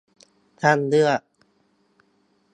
[0.61, 1.21] ช่างเลือก